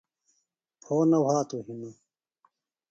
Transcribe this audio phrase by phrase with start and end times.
[0.83, 1.95] پھو نہ وھاتوۡ ہِنوۡ